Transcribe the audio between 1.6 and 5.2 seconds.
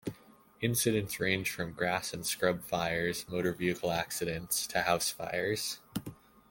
grass and scrub fires, motor vehicle accidents, to house